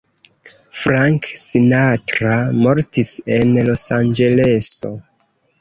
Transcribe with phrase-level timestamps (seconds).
[0.83, 4.95] Frank Sinatra mortis en Losanĝeleso.